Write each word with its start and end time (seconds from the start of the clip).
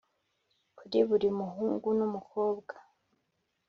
kuri 0.77 0.99
buri 1.07 1.27
muhungu 1.39 1.87
n'umukobwa. 1.97 2.73